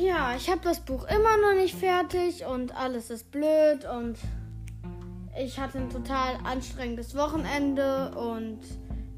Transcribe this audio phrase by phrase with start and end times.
[0.00, 4.18] ja, ich habe das Buch immer noch nicht fertig und alles ist blöd und
[5.38, 8.60] ich hatte ein total anstrengendes Wochenende und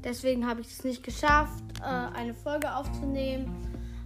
[0.03, 3.55] deswegen habe ich es nicht geschafft, äh, eine Folge aufzunehmen.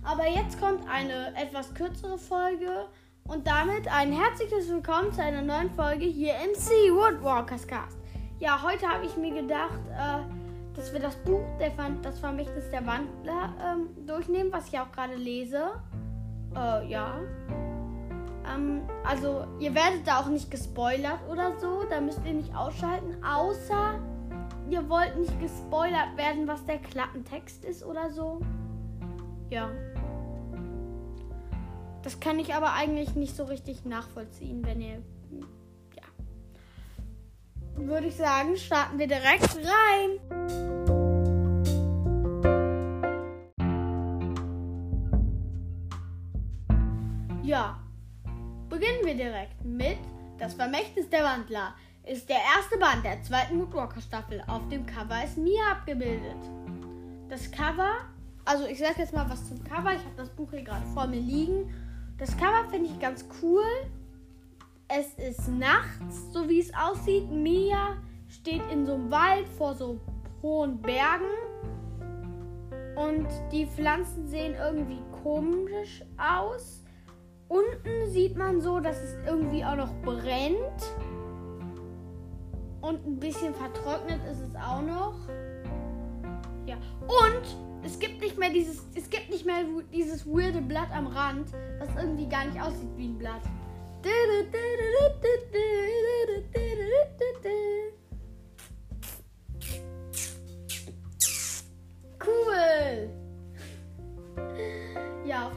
[0.04, 2.88] Aber jetzt kommt eine etwas kürzere Folge
[3.25, 7.97] und damit ein herzliches Willkommen zu einer neuen Folge hier im Sea Woodwalkers Cast.
[8.39, 11.42] Ja, heute habe ich mir gedacht, äh, dass wir das Buch
[12.01, 15.71] Das Vermächtnis der Wandler ähm, durchnehmen, was ich auch gerade lese.
[16.55, 17.19] Äh, ja.
[18.54, 21.83] Ähm, also, ihr werdet da auch nicht gespoilert oder so.
[21.89, 23.23] Da müsst ihr nicht ausschalten.
[23.23, 24.00] Außer
[24.69, 28.42] ihr wollt nicht gespoilert werden, was der Klappentext ist oder so.
[29.50, 29.69] Ja.
[32.03, 35.02] Das kann ich aber eigentlich nicht so richtig nachvollziehen, wenn ihr.
[35.95, 36.03] Ja.
[37.75, 41.00] Würde ich sagen, starten wir direkt rein.
[47.44, 47.80] Ja,
[48.70, 49.97] beginnen wir direkt mit
[50.38, 51.73] Das Vermächtnis der Wandler.
[52.03, 54.44] Ist der erste Band der zweiten Moodwalker Staffel.
[54.48, 56.38] Auf dem Cover ist Mia abgebildet.
[57.30, 57.98] Das Cover,
[58.45, 59.92] also ich sage jetzt mal was zum Cover.
[59.94, 61.73] Ich habe das Buch hier gerade vor mir liegen.
[62.20, 63.66] Das Cover finde ich ganz cool.
[64.88, 67.30] Es ist nachts, so wie es aussieht.
[67.31, 70.00] Mia steht in so einem Wald vor so
[70.44, 71.26] hohen Bergen.
[72.95, 76.83] Und die Pflanzen sehen irgendwie komisch aus.
[77.52, 80.96] Unten sieht man so, dass es irgendwie auch noch brennt.
[82.80, 85.16] Und ein bisschen vertrocknet ist es auch noch.
[86.66, 86.78] Ja.
[87.02, 91.50] Und es gibt nicht mehr dieses, es gibt nicht mehr dieses weirde Blatt am Rand,
[91.78, 93.42] das irgendwie gar nicht aussieht wie ein Blatt.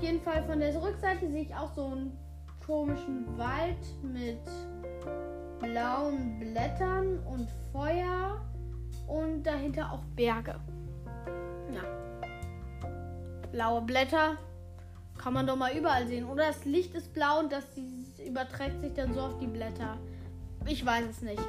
[0.05, 2.19] Jeden Fall von der Rückseite sehe ich auch so einen
[2.65, 4.39] komischen Wald mit
[5.61, 8.45] blauen Blättern und Feuer
[9.07, 10.57] und dahinter auch Berge.
[11.73, 11.83] Ja.
[13.51, 14.37] Blaue Blätter
[15.17, 16.27] kann man doch mal überall sehen.
[16.27, 17.65] Oder das Licht ist blau und das
[18.27, 19.97] überträgt sich dann so auf die Blätter.
[20.67, 21.43] Ich weiß es nicht.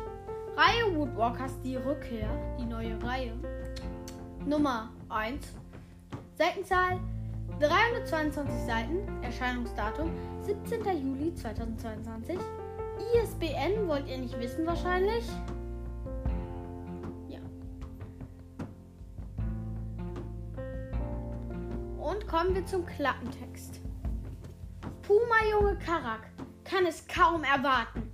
[0.55, 3.33] Reihe Woodwalkers, die Rückkehr, die neue Reihe.
[4.45, 5.45] Nummer 1.
[6.37, 6.99] Seitenzahl
[7.59, 10.11] 322 Seiten, Erscheinungsdatum
[10.41, 10.83] 17.
[11.01, 12.37] Juli 2022.
[13.15, 15.23] ISBN wollt ihr nicht wissen wahrscheinlich.
[17.29, 17.39] Ja.
[21.97, 23.79] Und kommen wir zum Klappentext.
[25.03, 26.29] Puma-Junge Karak
[26.65, 28.11] kann es kaum erwarten,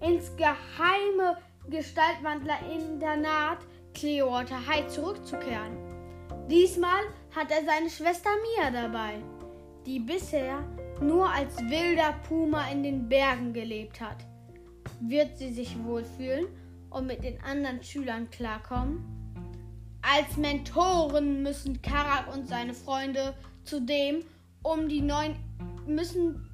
[0.00, 1.36] ins geheime
[1.68, 3.58] Gestaltwandler-Internat
[3.92, 5.76] Clearwater High zurückzukehren.
[6.48, 7.02] Diesmal
[7.34, 9.14] hat er seine Schwester Mia dabei,
[9.86, 10.64] die bisher
[11.00, 14.24] nur als wilder Puma in den Bergen gelebt hat.
[15.00, 16.46] Wird sie sich wohlfühlen
[16.90, 19.04] und mit den anderen Schülern klarkommen?
[20.02, 23.34] Als Mentoren müssen Karak und seine Freunde
[23.64, 24.24] zudem
[24.62, 25.36] um die neuen
[25.86, 26.48] müssen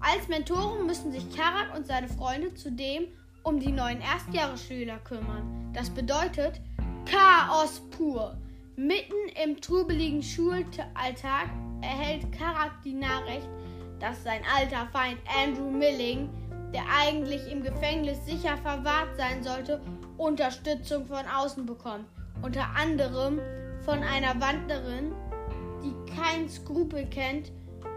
[0.00, 3.06] als Mentoren müssen sich Karak und seine Freunde zudem
[3.44, 5.70] um die neuen Erstjahresschüler kümmern.
[5.72, 6.60] Das bedeutet
[7.06, 8.36] Chaos pur.
[8.76, 11.50] Mitten im trubeligen Schulalltag
[11.82, 13.48] erhält Karak die Nachricht,
[14.00, 16.30] dass sein alter Feind Andrew Milling,
[16.72, 19.82] der eigentlich im Gefängnis sicher verwahrt sein sollte,
[20.16, 22.06] Unterstützung von außen bekommt.
[22.40, 23.40] Unter anderem
[23.84, 25.12] von einer Wandlerin,
[25.84, 27.52] die keinen Skrupel kennt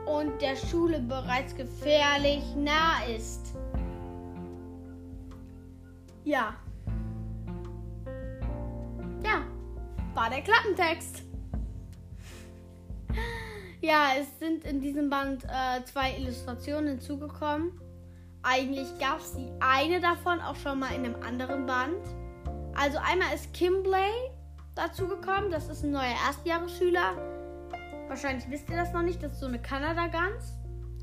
[0.05, 3.55] und der Schule bereits gefährlich nah ist.
[6.25, 6.55] Ja,
[10.15, 11.23] war der Klappentext.
[13.81, 17.79] Ja, es sind in diesem Band äh, zwei Illustrationen hinzugekommen.
[18.41, 22.01] Eigentlich gab es die eine davon auch schon mal in einem anderen Band.
[22.75, 24.31] Also einmal ist Kimbley
[24.73, 25.51] dazugekommen.
[25.51, 27.17] Das ist ein neuer Erstjahresschüler.
[28.07, 29.21] Wahrscheinlich wisst ihr das noch nicht.
[29.21, 30.53] Das ist so eine Kanada-Gans.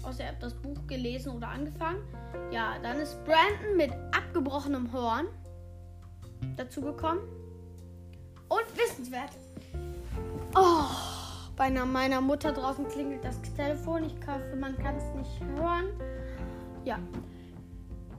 [0.03, 2.03] Außer ihr habt das Buch gelesen oder angefangen.
[2.51, 5.27] Ja, dann ist Brandon mit abgebrochenem Horn
[6.57, 7.23] dazugekommen.
[8.53, 9.31] Und wissenswert.
[10.55, 10.85] Oh,
[11.57, 14.05] bei meiner Mutter draußen klingelt das Telefon.
[14.05, 15.87] Ich hoffe, man kann es nicht hören.
[16.85, 16.99] Ja.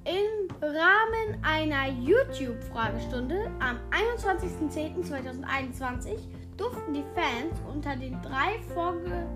[0.06, 6.18] Im Rahmen einer YouTube-Fragestunde am 21.10.2021
[6.58, 9.28] durften die Fans unter den drei Vorge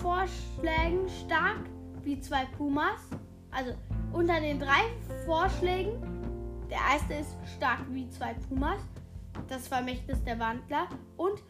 [0.00, 1.60] Vorschlägen stark
[2.04, 3.10] wie zwei Pumas,
[3.50, 3.74] also
[4.12, 4.84] unter den drei
[5.26, 5.92] Vorschlägen,
[6.70, 8.80] der erste ist stark wie zwei Pumas,
[9.48, 11.42] das Vermächtnis der Wandler und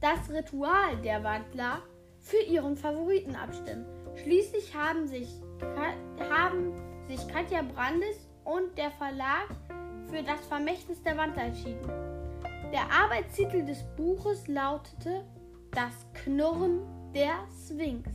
[0.00, 1.82] das Ritual der Wandler
[2.20, 3.86] für ihren Favoriten abstimmen.
[4.16, 5.28] Schließlich haben sich,
[6.30, 6.72] haben
[7.06, 9.48] sich Katja Brandes und der Verlag
[10.08, 11.86] für das Vermächtnis der Wand entschieden.
[12.72, 15.24] Der Arbeitstitel des Buches lautete
[15.72, 16.80] Das Knurren
[17.14, 17.34] der
[17.66, 18.10] Sphinx.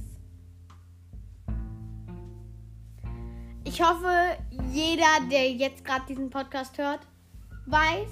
[3.63, 4.37] Ich hoffe,
[4.71, 7.07] jeder, der jetzt gerade diesen Podcast hört,
[7.67, 8.09] weiß,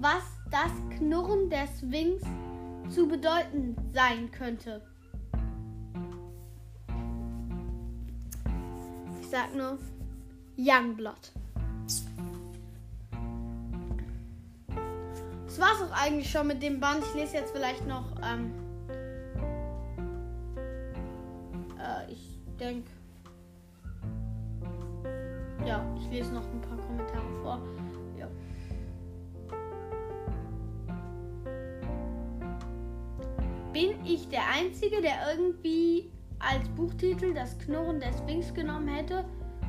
[0.00, 2.22] was das Knurren der Sphinx
[2.88, 4.82] zu bedeuten sein könnte.
[9.20, 9.78] Ich sag nur
[10.56, 11.32] Youngblood.
[15.46, 17.04] Das war's auch eigentlich schon mit dem Band.
[17.04, 18.06] Ich lese jetzt vielleicht noch.
[18.22, 18.52] Ähm,
[21.78, 22.90] äh, ich denke.
[25.66, 27.60] Ja, ich lese noch ein paar Kommentare vor.
[33.72, 39.24] Bin ich der Einzige, der irgendwie als Buchtitel das Knurren der Sphinx genommen hätte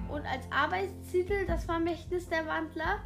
[0.09, 3.01] und als Arbeitstitel das Vermächtnis der Wandler?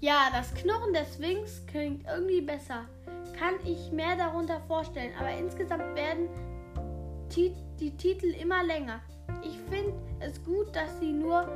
[0.00, 2.84] Ja, das Knurren der Sphinx klingt irgendwie besser.
[3.38, 6.28] Kann ich mehr darunter vorstellen, aber insgesamt werden
[7.34, 9.00] die Titel immer länger.
[9.42, 11.48] Ich finde es gut, dass sie nur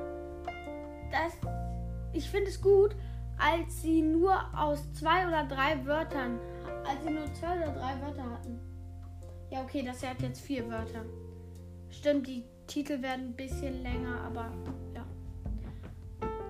[1.11, 1.32] dass
[2.12, 2.94] ich finde es gut,
[3.38, 6.38] als sie nur aus zwei oder drei Wörtern,
[6.91, 8.59] als sie nur zwei oder drei Wörter hatten.
[9.51, 11.05] Ja, okay, das hat jetzt vier Wörter.
[11.89, 14.53] Stimmt, die Titel werden ein bisschen länger, aber
[14.95, 15.05] ja.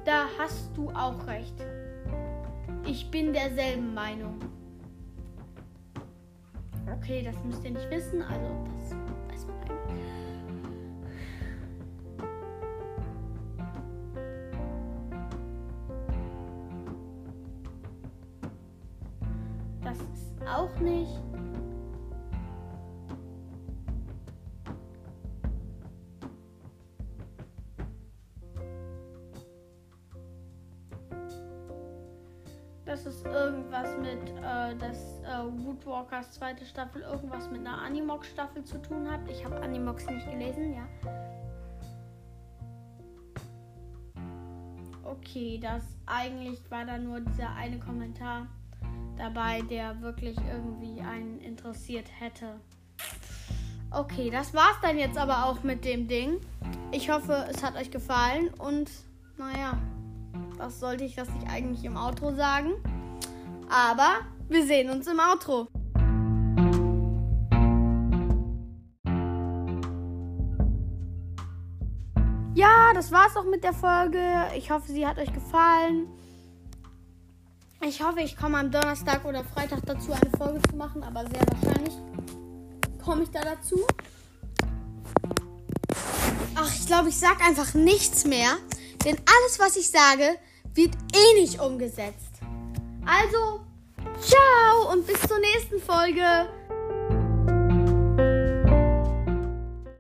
[0.05, 1.55] Da hast du auch recht.
[2.87, 4.39] Ich bin derselben Meinung.
[6.97, 8.91] Okay, das müsst ihr nicht wissen, also das
[9.29, 10.05] weiß man eigentlich.
[32.91, 38.83] Das ist irgendwas mit, äh, dass äh, Woodwalkers zweite Staffel irgendwas mit einer Animox-Staffel zu
[38.83, 39.21] tun hat.
[39.31, 40.89] Ich habe Animox nicht gelesen, ja.
[45.05, 48.49] Okay, das eigentlich war da nur dieser eine Kommentar
[49.17, 52.57] dabei, der wirklich irgendwie einen interessiert hätte.
[53.93, 56.41] Okay, das war's dann jetzt aber auch mit dem Ding.
[56.91, 58.91] Ich hoffe, es hat euch gefallen und
[59.37, 59.79] naja.
[60.63, 62.73] Was sollte ich das nicht eigentlich im Outro sagen?
[63.71, 64.19] Aber
[64.51, 65.69] wir sehen uns im Outro.
[72.55, 74.21] Ja, das war's auch mit der Folge.
[74.55, 76.09] Ich hoffe, sie hat euch gefallen.
[77.83, 81.41] Ich hoffe, ich komme am Donnerstag oder Freitag dazu, eine Folge zu machen, aber sehr
[81.41, 81.95] wahrscheinlich
[83.03, 83.81] komme ich da dazu.
[86.55, 88.59] Ach, ich glaube, ich sage einfach nichts mehr,
[89.07, 90.37] denn alles, was ich sage,
[90.75, 92.41] wird eh nicht umgesetzt.
[93.07, 93.61] Also,
[94.21, 96.49] ciao und bis zur nächsten Folge.